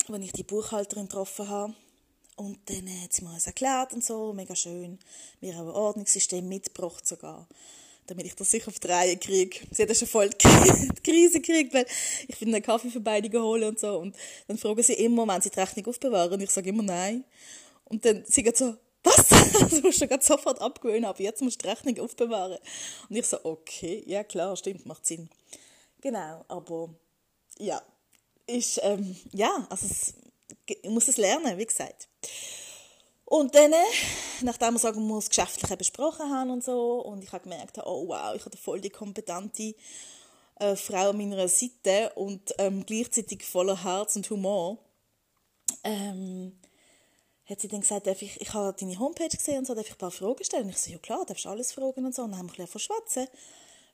als 0.08 0.24
ich 0.24 0.32
die 0.32 0.42
Buchhalterin 0.42 1.04
getroffen 1.06 1.48
habe. 1.48 1.74
Und 2.34 2.58
dann 2.68 2.88
hat 3.02 3.12
sie 3.12 3.22
mir 3.22 3.30
alles 3.30 3.46
erklärt 3.46 3.92
und 3.92 4.04
so, 4.04 4.32
mega 4.32 4.56
schön. 4.56 4.98
Mir 5.40 5.54
auch 5.54 5.60
ein 5.60 5.68
Ordnungssystem 5.68 6.46
mitgebracht 6.46 7.06
sogar, 7.06 7.46
damit 8.08 8.26
ich 8.26 8.34
das 8.34 8.50
sicher 8.50 8.68
auf 8.68 8.80
die 8.80 8.88
Reihe 8.88 9.16
kriege. 9.16 9.60
Sie 9.70 9.82
hat 9.82 9.88
ja 9.88 9.94
schon 9.94 10.08
voll 10.08 10.28
die 10.30 11.02
Krise 11.02 11.40
gekriegt, 11.40 11.72
weil 11.72 11.86
ich 12.26 12.38
bin 12.40 12.52
einen 12.52 12.62
Kaffee 12.62 12.90
für 12.90 13.00
beide 13.00 13.30
geholt 13.30 13.62
und 13.62 13.78
so. 13.78 13.96
Und 13.98 14.16
dann 14.48 14.58
fragen 14.58 14.82
sie 14.82 14.94
immer, 14.94 15.28
wenn 15.28 15.40
sie 15.40 15.50
die 15.50 15.60
Rechnung 15.60 15.86
aufbewahren. 15.86 16.32
Und 16.32 16.42
ich 16.42 16.50
sage 16.50 16.70
immer 16.70 16.82
nein. 16.82 17.24
Und 17.84 18.04
dann 18.04 18.24
sie 18.26 18.42
geht 18.42 18.56
so, 18.56 18.74
was? 19.04 19.28
Das 19.70 19.80
musst 19.80 20.00
du 20.00 20.18
sofort 20.20 20.60
abgewöhnen, 20.60 21.04
aber 21.04 21.22
jetzt 21.22 21.40
musst 21.40 21.62
du 21.62 21.66
die 21.66 21.70
Rechnung 21.70 22.00
aufbewahren. 22.00 22.58
Und 23.08 23.16
ich 23.16 23.26
so, 23.26 23.38
okay, 23.44 24.02
ja 24.06 24.24
klar, 24.24 24.56
stimmt, 24.56 24.84
macht 24.86 25.06
Sinn. 25.06 25.30
Genau, 26.00 26.44
aber 26.48 26.90
ja, 27.58 27.82
ist, 28.46 28.80
ähm, 28.82 29.16
ja, 29.32 29.66
also 29.70 29.86
es, 29.86 30.14
ich 30.66 30.90
muss 30.90 31.08
es 31.08 31.16
lernen, 31.16 31.58
wie 31.58 31.66
gesagt. 31.66 32.08
Und 33.24 33.54
dann, 33.56 33.72
nachdem 34.42 34.74
wir 34.74 34.78
sagen 34.78 35.06
wir 35.08 35.16
das 35.16 35.28
Geschäftliche 35.28 35.76
besprochen 35.76 36.30
haben 36.30 36.50
und 36.50 36.64
so, 36.64 37.00
und 37.00 37.24
ich 37.24 37.32
habe 37.32 37.42
gemerkt, 37.42 37.78
oh 37.84 38.06
wow, 38.06 38.34
ich 38.36 38.44
habe 38.44 38.56
voll 38.56 38.80
die 38.80 38.90
kompetente 38.90 39.74
äh, 40.60 40.76
Frau 40.76 41.10
an 41.10 41.16
meiner 41.16 41.48
Seite 41.48 42.12
und 42.14 42.54
ähm, 42.58 42.86
gleichzeitig 42.86 43.44
voller 43.44 43.82
Herz 43.82 44.14
und 44.14 44.30
Humor, 44.30 44.78
ähm, 45.82 46.56
hat 47.46 47.60
sie 47.60 47.68
dann 47.68 47.80
gesagt, 47.80 48.06
darf 48.06 48.22
ich, 48.22 48.40
ich 48.40 48.52
habe 48.54 48.76
deine 48.78 48.98
Homepage 48.98 49.28
gesehen 49.28 49.58
und 49.58 49.66
so, 49.66 49.74
darf 49.74 49.86
ich 49.86 49.92
ein 49.92 49.98
paar 49.98 50.10
Fragen 50.10 50.44
stellen? 50.44 50.64
Und 50.64 50.70
ich 50.70 50.78
so, 50.78 50.90
ja 50.90 50.98
klar, 50.98 51.24
darfst 51.26 51.44
du 51.44 51.48
alles 51.48 51.72
fragen 51.72 52.04
und 52.04 52.14
so. 52.14 52.22
Und 52.22 52.32
dann 52.32 52.38
haben 52.38 52.48
wir 52.48 52.52
ein 52.52 52.66
bisschen 52.66 52.80
verschwätzen 52.80 53.28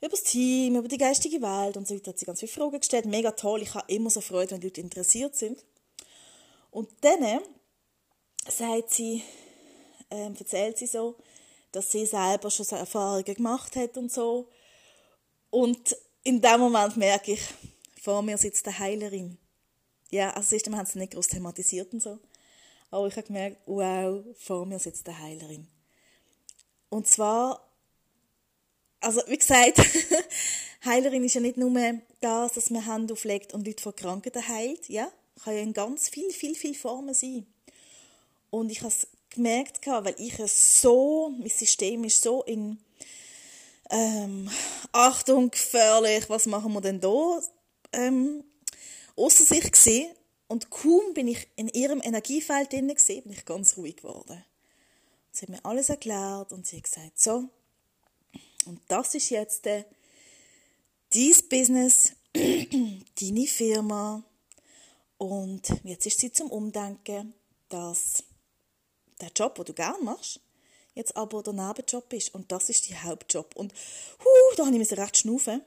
über 0.02 0.10
das 0.10 0.24
Team, 0.24 0.76
über 0.76 0.88
die 0.88 0.98
geistige 0.98 1.40
Welt 1.40 1.76
und 1.76 1.86
so 1.86 1.94
weiter. 1.94 2.10
Hat 2.10 2.18
sie 2.18 2.26
ganz 2.26 2.40
viele 2.40 2.50
Fragen 2.50 2.80
gestellt. 2.80 3.06
Mega 3.06 3.30
toll. 3.30 3.62
Ich 3.62 3.72
habe 3.72 3.90
immer 3.90 4.10
so 4.10 4.20
Freude, 4.20 4.50
wenn 4.50 4.60
Leute 4.60 4.80
interessiert 4.80 5.36
sind. 5.36 5.64
Und 6.72 6.90
dann 7.02 7.40
sagt 8.48 8.90
sie, 8.90 9.22
ähm, 10.10 10.34
erzählt 10.36 10.76
sie 10.76 10.86
so, 10.86 11.16
dass 11.70 11.92
sie 11.92 12.04
selber 12.04 12.50
schon 12.50 12.66
so 12.66 12.74
Erfahrungen 12.74 13.24
gemacht 13.24 13.76
hat 13.76 13.96
und 13.96 14.10
so. 14.10 14.48
Und 15.50 15.96
in 16.24 16.40
dem 16.40 16.58
Moment 16.58 16.96
merke 16.96 17.32
ich, 17.32 17.42
vor 18.00 18.22
mir 18.22 18.36
sitzt 18.38 18.66
eine 18.66 18.78
Heilerin. 18.78 19.38
Ja, 20.10 20.30
also 20.30 20.40
das 20.40 20.52
erste 20.52 20.76
haben 20.76 20.86
sie 20.86 20.98
nicht 20.98 21.12
groß 21.12 21.28
thematisiert 21.28 21.92
und 21.92 22.02
so. 22.02 22.18
Aber 22.90 23.06
ich 23.06 23.16
habe 23.16 23.26
gemerkt, 23.28 23.58
wow, 23.66 24.24
vor 24.36 24.66
mir 24.66 24.80
sitzt 24.80 25.08
eine 25.08 25.18
Heilerin. 25.18 25.68
Und 26.90 27.06
zwar, 27.06 27.71
also 29.02 29.20
wie 29.26 29.38
gesagt, 29.38 29.78
Heilerin 30.84 31.24
ist 31.24 31.34
ja 31.34 31.40
nicht 31.40 31.56
nur 31.56 31.72
das, 32.20 32.52
dass 32.52 32.70
man 32.70 32.86
Hände 32.86 33.14
auflegt 33.14 33.54
und 33.54 33.66
Leute 33.66 33.82
vor 33.82 33.94
Krankheiten 33.94 34.46
heilt, 34.48 34.88
ja, 34.88 35.10
kann 35.42 35.54
ja 35.54 35.60
in 35.60 35.72
ganz 35.72 36.08
viel, 36.08 36.30
viel, 36.30 36.54
viel 36.54 36.74
Formen 36.74 37.14
sein. 37.14 37.46
Und 38.50 38.70
ich 38.70 38.80
habe 38.80 38.88
es 38.88 39.06
gemerkt, 39.30 39.86
weil 39.86 40.14
ich 40.18 40.38
es 40.38 40.80
so, 40.80 41.32
mein 41.38 41.48
System 41.48 42.04
ist 42.04 42.22
so 42.22 42.42
in 42.42 42.78
ähm, 43.90 44.50
Achtung, 44.92 45.50
gefährlich, 45.50 46.28
was 46.28 46.46
machen 46.46 46.72
wir 46.72 46.80
denn 46.80 47.00
da? 47.00 47.40
Ähm, 47.92 48.44
außer 49.16 49.44
sich 49.44 49.70
gesehen. 49.70 50.10
Und 50.48 50.70
kaum 50.70 51.14
bin 51.14 51.28
ich 51.28 51.48
in 51.56 51.68
ihrem 51.68 52.02
Energiefeld 52.02 52.72
drin 52.72 52.88
gesehen, 52.88 53.22
bin 53.22 53.32
ich 53.32 53.44
ganz 53.44 53.76
ruhig 53.76 53.96
geworden. 53.96 54.44
Sie 55.30 55.42
hat 55.42 55.48
mir 55.48 55.64
alles 55.64 55.88
erklärt 55.88 56.52
und 56.52 56.66
sie 56.66 56.76
hat 56.76 56.84
gesagt, 56.84 57.18
so, 57.18 57.48
und 58.66 58.80
das 58.88 59.14
ist 59.14 59.30
jetzt 59.30 59.66
äh, 59.66 59.84
dein 61.12 61.34
Business, 61.48 62.12
deine 62.34 63.46
Firma. 63.46 64.22
Und 65.18 65.68
jetzt 65.84 66.06
ist 66.06 66.18
sie 66.18 66.32
zum 66.32 66.50
Umdenken, 66.50 67.34
dass 67.68 68.24
der 69.20 69.30
Job, 69.34 69.54
den 69.54 69.64
du 69.66 69.72
gerne 69.72 70.02
machst, 70.02 70.40
jetzt 70.94 71.16
aber 71.16 71.42
der 71.42 71.52
Nebenjob 71.52 72.12
ist. 72.12 72.34
Und 72.34 72.50
das 72.50 72.68
ist 72.68 72.88
der 72.90 73.04
Hauptjob. 73.04 73.54
Und 73.56 73.72
huh, 73.72 74.56
da 74.56 74.66
habe 74.66 74.76
ich 74.76 74.92
recht 74.92 75.18
schnaufen. 75.18 75.62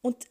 Und 0.00 0.26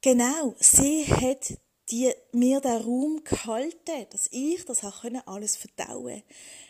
genau, 0.00 0.54
sie 0.58 1.04
hat 1.06 1.58
die, 1.90 2.12
mir 2.32 2.60
den 2.60 2.82
Raum 2.82 3.22
gehalten, 3.24 4.06
dass 4.10 4.28
ich 4.30 4.64
das 4.64 4.80
können, 5.02 5.22
alles 5.26 5.56
verdauen 5.56 6.22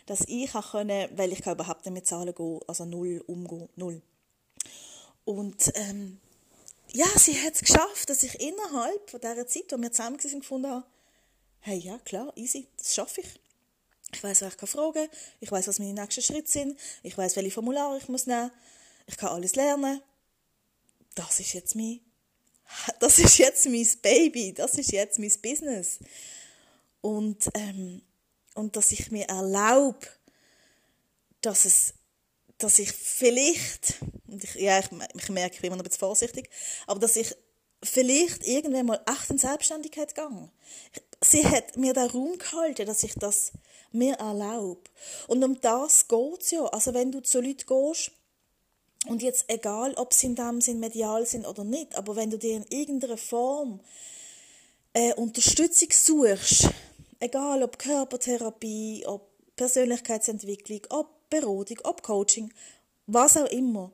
Dass 0.05 0.21
ich 0.27 0.53
auch 0.53 0.71
können, 0.71 1.09
weil 1.15 1.31
ich 1.31 1.41
kann 1.41 1.53
überhaupt 1.53 1.85
nicht 1.85 1.93
mit 1.93 2.07
Zahlen 2.07 2.35
gehen, 2.35 2.59
also 2.67 2.85
null 2.85 3.23
umgehen, 3.25 3.69
null. 3.75 4.01
Und 5.25 5.71
ähm, 5.75 6.19
ja, 6.93 7.07
sie 7.17 7.41
hat 7.41 7.55
es 7.55 7.61
geschafft, 7.61 8.09
dass 8.09 8.23
ich 8.23 8.39
innerhalb 8.39 9.09
von 9.09 9.19
dieser 9.19 9.47
Zeit, 9.47 9.65
wo 9.71 9.77
wir 9.77 9.91
zusammen 9.91 10.23
waren, 10.23 10.39
gefunden 10.39 10.69
habe, 10.69 10.85
hey, 11.59 11.77
ja, 11.79 11.97
klar, 11.99 12.31
easy, 12.35 12.67
das 12.77 12.95
schaffe 12.95 13.21
ich. 13.21 13.27
Ich 14.13 14.23
weiß, 14.23 14.43
was 14.43 14.53
ich 14.53 14.57
kann 14.57 14.67
fragen, 14.67 15.09
ich 15.39 15.51
weiß, 15.51 15.67
was 15.67 15.79
meine 15.79 15.93
nächsten 15.93 16.21
Schritte 16.21 16.49
sind, 16.49 16.79
ich 17.03 17.17
weiß, 17.17 17.35
welche 17.35 17.51
Formulare 17.51 17.97
ich 17.97 18.07
muss 18.07 18.27
nehmen, 18.27 18.51
ich 19.07 19.17
kann 19.17 19.29
alles 19.29 19.55
lernen. 19.55 20.01
Das 21.15 21.39
ist 21.39 21.53
jetzt 21.53 21.75
mein, 21.75 21.99
das 22.99 23.19
ist 23.19 23.37
jetzt 23.39 23.65
mein 23.65 23.87
Baby, 24.01 24.53
das 24.53 24.75
ist 24.75 24.91
jetzt 24.91 25.19
mein 25.19 25.33
Business. 25.41 25.99
Und, 27.01 27.49
ähm, 27.55 28.01
und 28.53 28.75
dass 28.75 28.91
ich 28.91 29.11
mir 29.11 29.27
erlaube, 29.27 30.07
dass 31.41 31.65
es, 31.65 31.93
dass 32.57 32.79
ich 32.79 32.91
vielleicht, 32.91 33.95
ich, 34.27 34.55
ja, 34.55 34.79
ich, 34.79 34.87
ich 35.15 35.29
merke, 35.29 35.55
ich 35.55 35.61
bin 35.61 35.67
immer 35.67 35.77
noch 35.77 35.83
ein 35.83 35.87
bisschen 35.87 35.99
vorsichtig, 35.99 36.49
aber 36.87 36.99
dass 36.99 37.15
ich 37.15 37.35
vielleicht 37.83 38.45
irgendwann 38.47 38.85
mal 38.85 39.01
echt 39.05 39.29
in 39.29 39.37
Selbstständigkeit 39.37 40.15
gegangen. 40.15 40.51
Sie 41.23 41.45
hat 41.45 41.77
mir 41.77 41.93
den 41.93 42.09
Raum 42.09 42.37
gehalten, 42.37 42.85
dass 42.85 43.03
ich 43.03 43.13
das 43.15 43.51
mir 43.91 44.15
erlaube. 44.15 44.81
Und 45.27 45.43
um 45.43 45.59
das 45.61 46.07
geht's 46.07 46.51
ja. 46.51 46.65
Also 46.65 46.93
wenn 46.93 47.11
du 47.11 47.21
zu 47.21 47.41
Leuten 47.41 47.65
gehst, 47.67 48.11
und 49.07 49.21
jetzt 49.21 49.45
egal, 49.49 49.93
ob 49.95 50.13
sie 50.13 50.27
in 50.27 50.35
dem 50.35 50.61
Sinn 50.61 50.79
medial 50.79 51.25
sind 51.25 51.45
oder 51.45 51.63
nicht, 51.63 51.95
aber 51.95 52.15
wenn 52.15 52.31
du 52.31 52.39
dir 52.39 52.57
in 52.57 52.65
irgendeiner 52.69 53.17
Form 53.17 53.79
äh, 54.93 55.13
Unterstützung 55.13 55.89
suchst, 55.91 56.69
egal 57.19 57.61
ob 57.61 57.77
Körpertherapie, 57.77 59.05
ob 59.05 59.29
Persönlichkeitsentwicklung, 59.55 60.81
ob 60.89 61.14
Beratung, 61.29 61.79
ob 61.83 62.03
Coaching, 62.03 62.53
was 63.07 63.37
auch 63.37 63.47
immer, 63.47 63.91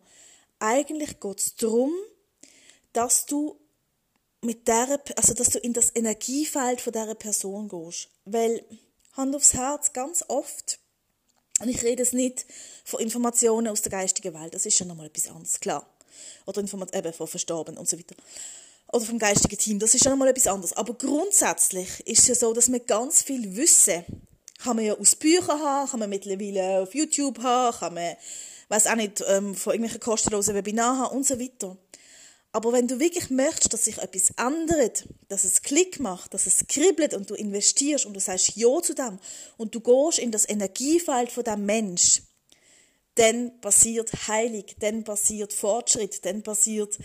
eigentlich 0.60 1.20
geht 1.20 1.40
es 1.40 1.56
darum, 1.56 1.92
dass 2.94 3.26
du 3.26 3.58
mit 4.42 4.68
der, 4.68 5.00
also 5.16 5.34
dass 5.34 5.50
du 5.50 5.60
in 5.60 5.74
das 5.74 5.96
Energiefeld 5.96 6.82
von 6.82 6.94
dieser 6.94 7.16
Person 7.16 7.70
gehst. 7.70 8.10
Weil, 8.26 8.64
Hand 9.14 9.36
aufs 9.36 9.54
Herz, 9.54 9.94
ganz 9.94 10.24
oft, 10.28 10.80
und 11.60 11.70
ich 11.70 11.84
rede 11.84 12.02
es 12.02 12.14
nicht 12.14 12.46
von 12.84 13.00
Informationen 13.00 13.68
aus 13.68 13.82
der 13.82 13.92
geistigen 13.92 14.34
Welt, 14.34 14.54
das 14.54 14.66
ist 14.66 14.78
schon 14.78 14.88
nochmal 14.88 15.08
etwas 15.08 15.28
anderes, 15.28 15.60
klar. 15.60 15.88
Oder 16.46 16.62
Informat 16.62 16.96
eben 16.96 17.14
von 17.14 17.28
Verstorben 17.28 17.78
und 17.78 17.88
so 17.88 17.98
weiter. 17.98 18.16
Oder 18.92 19.06
vom 19.06 19.20
geistigen 19.20 19.58
Team, 19.58 19.80
das 19.80 19.94
ist 19.94 20.04
schon 20.04 20.12
nochmal 20.12 20.30
etwas 20.30 20.48
anderes. 20.48 20.74
Aber 20.74 20.94
grundsätzlich 20.94 22.06
ist 22.06 22.20
es 22.20 22.28
ja 22.28 22.36
so, 22.36 22.54
dass 22.54 22.72
wir 22.72 22.80
ganz 22.80 23.22
viel 23.22 23.56
Wissen 23.56 24.04
kann 24.64 24.76
man 24.76 24.86
ja 24.86 24.98
aus 24.98 25.16
Büchern 25.16 25.60
haben, 25.60 25.90
kann 25.90 26.00
man 26.00 26.10
mittlerweile 26.10 26.82
auf 26.82 26.94
YouTube 26.94 27.40
haben, 27.42 27.78
kann 27.78 27.94
man, 27.94 28.16
weiß 28.70 28.88
auch 28.88 28.96
nicht, 28.96 29.24
ähm, 29.28 29.56
von 29.56 29.74
irgendwelchen 29.74 30.00
kostenlosen 30.00 30.56
Webinaren 30.56 31.00
haben 31.00 31.18
und 31.18 31.26
so 31.26 31.40
weiter. 31.40 31.78
Aber 32.54 32.74
wenn 32.74 32.88
du 32.88 33.00
wirklich 33.00 33.30
möchtest, 33.30 33.74
dass 33.74 33.86
sich 33.86 33.98
etwas 33.98 34.32
ändert, 34.38 35.08
dass 35.30 35.46
es 35.46 35.62
Klick 35.62 36.00
macht, 36.00 36.34
dass 36.34 36.48
es 36.48 36.68
kribbelt 36.68 37.14
und 37.14 37.30
du 37.30 37.34
investierst 37.34 38.06
und 38.06 38.14
du 38.14 38.20
sagst 38.20 38.56
Ja 38.56 38.82
zu 38.82 38.94
dem 38.94 39.20
und 39.58 39.74
du 39.74 39.80
gehst 39.80 40.20
in 40.20 40.32
das 40.32 40.48
Energiefeld 40.50 41.32
von 41.32 41.46
dem 41.46 41.66
Mensch, 41.66 42.22
dann 43.16 43.60
passiert 43.60 44.28
Heilig, 44.28 44.76
dann 44.80 45.04
passiert 45.04 45.52
Fortschritt, 45.54 46.26
dann 46.26 46.44
passiert, 46.44 46.98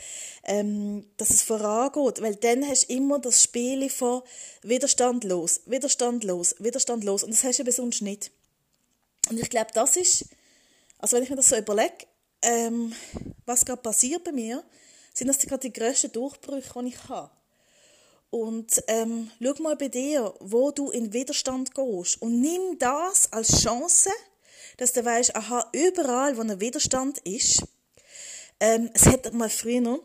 ähm, 0.45 1.05
dass 1.17 1.31
es 1.31 1.43
vorangeht, 1.43 2.23
weil 2.23 2.37
dann 2.37 2.67
hast 2.67 2.89
du 2.89 2.95
immer 2.95 3.19
das 3.19 3.43
Spiel 3.43 3.91
von 3.91 4.23
Widerstand 4.63 5.25
los, 5.25 5.63
Widerstand 5.67 6.25
los, 6.25 6.55
Widerstand 6.59 7.03
los 7.05 7.25
und 7.25 7.33
das 7.33 7.43
hast 7.43 7.59
du 7.59 7.63
aber 7.65 7.73
sonst 7.73 8.03
nicht. 8.03 8.31
Und 9.29 9.41
ich 9.41 9.51
glaube, 9.51 9.71
das 9.75 9.97
ist, 9.97 10.27
also 10.99 11.17
wenn 11.17 11.25
ich 11.25 11.31
mir 11.31 11.37
das 11.37 11.49
so 11.49 11.57
überlege, 11.57 12.07
ähm, 12.43 12.95
was 13.45 13.65
gerade 13.65 13.83
passiert 13.83 14.23
bei 14.23 14.33
mir, 14.33 14.63
sind 15.13 15.29
das 15.29 15.39
gerade 15.39 15.69
die 15.69 15.73
grössten 15.73 16.13
Durchbrüche, 16.13 16.73
die 16.83 16.89
ich 16.89 17.09
habe. 17.09 17.31
Und 18.31 18.83
ähm, 18.89 19.31
schau 19.43 19.63
mal 19.63 19.77
bei 19.77 19.89
dir, 19.89 20.35
wo 20.41 20.71
du 20.71 20.91
in 20.91 21.13
Widerstand 21.13 21.75
gehst 21.75 22.21
und 22.21 22.41
nimm 22.41 22.79
das 22.79 23.33
als 23.33 23.63
Chance, 23.63 24.11
dass 24.77 24.93
du 24.93 25.05
weißt, 25.05 25.35
aha, 25.35 25.69
überall, 25.73 26.37
wo 26.37 26.43
ein 26.43 26.61
Widerstand 26.61 27.19
ist, 27.19 27.63
ähm, 28.61 28.91
es 28.95 29.07
hat 29.07 29.33
mal 29.33 29.51
früher 29.51 30.01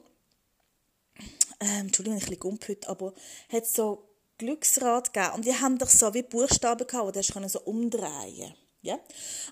ähm, 1.61 1.81
Entschuldigung, 1.81 2.17
ich 2.17 2.27
liege 2.27 2.49
heute, 2.49 2.89
aber 2.89 3.13
hat 3.51 3.67
so 3.67 4.09
Glücksrad 4.37 5.13
gegeben 5.13 5.35
und 5.35 5.45
die 5.45 5.53
haben 5.53 5.77
doch 5.77 5.89
so 5.89 6.13
wie 6.13 6.23
Buchstaben 6.23 6.87
gehabt, 6.87 7.15
die 7.15 7.21
du 7.21 7.49
so 7.49 7.61
umdrehen 7.61 8.55
ja? 8.81 8.99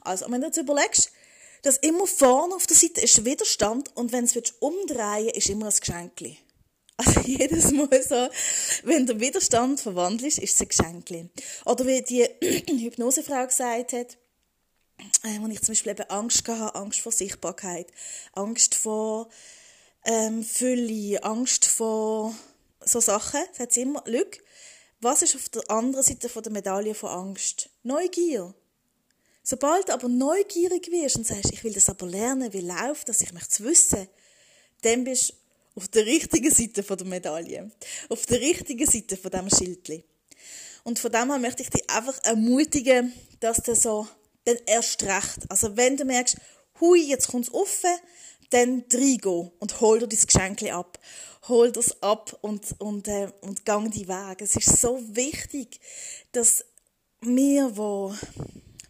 Also, 0.02 0.26
wenn 0.30 0.42
du 0.42 0.48
jetzt 0.48 0.58
überlegst, 0.58 1.12
dass 1.62 1.78
immer 1.78 2.08
vorne 2.08 2.56
auf 2.56 2.66
der 2.66 2.76
Seite 2.76 3.02
ist 3.02 3.26
Widerstand 3.26 3.96
und 3.96 4.12
wenn 4.12 4.24
es 4.24 4.36
umdrehen 4.60 5.30
ist 5.30 5.50
immer 5.50 5.68
ein 5.68 5.80
Geschenk. 5.80 6.38
Also 6.98 7.20
jedes 7.26 7.72
Mal 7.72 8.02
so, 8.02 8.28
wenn 8.84 9.06
der 9.06 9.20
Widerstand 9.20 9.80
verwandelt 9.80 10.30
ist, 10.30 10.40
ist 10.40 10.56
es 10.56 10.80
ein 10.80 11.04
Geschenk. 11.04 11.32
Oder 11.66 11.86
wie 11.86 12.02
die 12.02 12.24
Hypnosefrau 12.70 13.46
gesagt 13.46 13.94
hat, 13.94 14.18
äh, 15.24 15.40
wo 15.40 15.48
ich 15.48 15.62
zum 15.62 15.74
Beispiel 15.74 15.92
eben 15.92 16.10
Angst 16.10 16.48
hatte, 16.48 16.76
Angst 16.76 17.02
vor 17.02 17.12
Sichtbarkeit, 17.12 17.88
Angst 18.34 18.76
vor 18.76 19.30
ähm, 20.06 20.44
Fülle, 20.44 21.24
Angst 21.24 21.66
vor 21.66 22.36
so 22.82 23.00
Sachen, 23.00 23.42
sagt 23.58 23.74
sie 23.74 23.82
immer, 23.82 24.04
Lüg, 24.06 24.44
was 25.02 25.22
ist 25.22 25.36
auf 25.36 25.50
der 25.50 25.70
anderen 25.70 26.04
Seite 26.04 26.30
von 26.30 26.44
der 26.44 26.52
Medaille 26.52 26.94
von 26.94 27.10
Angst? 27.10 27.70
Neugier. 27.84 28.54
Sobald 29.44 29.90
du 29.90 29.94
aber 29.94 30.10
neugierig 30.10 30.92
wirst 30.92 31.16
und 31.16 31.26
sagst, 31.26 31.52
ich 31.54 31.64
will 31.64 31.74
das 31.74 31.90
aber 31.90 32.06
lernen, 32.06 32.54
wie 32.54 32.62
läuft 32.62 33.10
das, 33.10 33.22
ich 33.22 33.34
möchte 33.34 33.50
es 33.52 33.64
wissen, 33.64 34.08
dann 34.82 35.04
bist 35.04 35.30
du 35.30 35.34
auf 35.76 35.88
der 35.88 36.06
richtigen 36.06 36.54
Seite 36.54 36.84
der 36.84 37.08
Medaille. 37.08 37.72
Auf 38.10 38.26
der 38.26 38.42
richtigen 38.42 38.86
Seite 38.86 39.16
von 39.18 39.32
diesem 39.32 39.50
Schildli. 39.50 40.04
Und 40.84 41.00
von 41.00 41.12
dem 41.12 41.30
her 41.30 41.40
möchte 41.40 41.64
ich 41.64 41.70
dich 41.70 41.90
einfach 41.90 42.18
ermutigen, 42.24 43.14
dass 43.40 43.64
du 43.64 43.76
so 43.76 44.08
dann 44.46 44.58
erst 44.66 45.04
recht. 45.04 45.40
Also 45.50 45.78
wenn 45.78 45.98
du 45.98 46.06
merkst, 46.06 46.38
hui, 46.80 47.02
jetzt 47.02 47.28
kommt's 47.28 47.54
offen, 47.54 47.96
dann 48.50 48.84
reingehen 48.92 49.52
und 49.60 49.82
hol 49.82 50.00
dir 50.00 50.08
dein 50.08 50.20
Geschenk 50.20 50.64
ab. 50.72 51.00
Hol 51.48 51.72
das 51.72 52.02
ab 52.04 52.38
und, 52.42 52.76
und, 52.80 53.08
äh, 53.08 53.32
und 53.42 53.66
gang 53.66 53.92
die 53.92 54.08
Weg. 54.08 54.42
Es 54.42 54.56
ist 54.56 54.82
so 54.82 55.00
wichtig, 55.16 55.80
dass 56.32 56.66
wir, 57.22 57.76
wo 57.78 58.14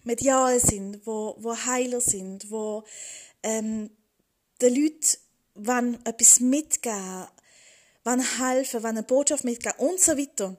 medial 0.04 0.60
sind, 0.60 1.06
wo, 1.06 1.36
wo 1.40 1.56
Heiler 1.56 2.02
sind, 2.02 2.50
wo 2.50 2.84
ähm, 3.44 3.90
den 4.62 4.76
Leuten 4.76 5.18
wenn 5.56 6.04
etwas 6.06 6.40
mitgeben, 6.40 7.28
wenn 8.04 8.22
helfen, 8.22 8.84
wenn 8.84 8.98
eine 8.98 9.04
Botschaft 9.04 9.44
mitgeben 9.44 9.78
und 9.80 10.00
so 10.00 10.18
weiter, 10.18 10.58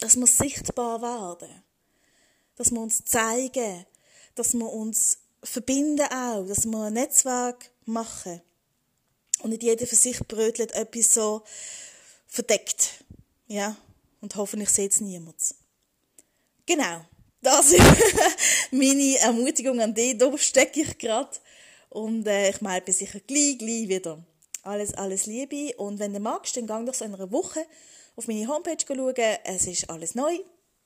dass 0.00 0.16
wir 0.16 0.26
sichtbar 0.26 1.02
werden, 1.02 1.62
dass 2.56 2.70
wir 2.70 2.80
uns 2.80 3.04
zeigen, 3.04 3.84
dass 4.36 4.54
wir 4.54 4.72
uns 4.72 5.18
verbinden 5.42 6.06
auch, 6.06 6.46
dass 6.46 6.64
wir 6.64 6.84
ein 6.84 6.92
Netzwerk 6.92 7.70
machen. 7.84 8.40
Und 9.42 9.50
nicht 9.50 9.62
jeder 9.62 9.86
für 9.86 9.96
sich 9.96 10.18
brötelt 10.20 10.72
etwas 10.72 11.12
so 11.12 11.42
verdeckt, 12.26 13.04
ja, 13.48 13.76
und 14.20 14.34
hoffentlich 14.36 14.70
sieht 14.70 14.92
es 14.92 15.00
niemand. 15.00 15.36
Genau, 16.64 17.04
das 17.42 17.72
ist 17.72 17.82
meine 18.70 19.18
Ermutigung 19.18 19.80
an 19.80 19.94
dich, 19.94 20.18
da 20.18 20.36
stecke 20.38 20.82
ich 20.82 20.98
gerade 20.98 21.36
und 21.90 22.26
äh, 22.26 22.50
ich 22.50 22.60
melde 22.60 22.86
mich 22.88 22.96
sicher 22.96 23.20
gleich, 23.20 23.58
gleich 23.58 23.88
wieder. 23.88 24.24
Alles, 24.62 24.94
alles 24.94 25.26
Liebe. 25.26 25.76
Und 25.76 26.00
wenn 26.00 26.12
du 26.12 26.18
magst, 26.18 26.56
dann 26.56 26.66
gang 26.66 26.86
doch 26.86 26.94
so 26.94 27.04
in 27.04 27.14
einer 27.14 27.30
Woche 27.30 27.64
auf 28.16 28.26
meine 28.26 28.48
Homepage 28.48 28.84
schauen, 28.84 29.14
es 29.44 29.66
ist 29.66 29.88
alles 29.88 30.16
neu, 30.16 30.38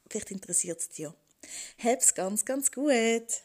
vielleicht 0.09 0.31
interessiert 0.31 0.81
es 0.81 0.91
dich. 0.91 1.09
Hab's 1.83 2.15
ganz, 2.15 2.45
ganz 2.45 2.71
gut. 2.73 3.43